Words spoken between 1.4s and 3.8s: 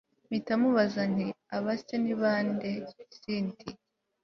aba se ni bande cynti!